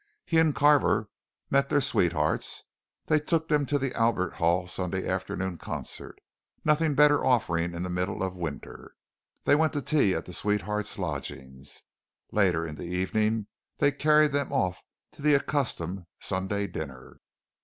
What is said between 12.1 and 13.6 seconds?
later in the evening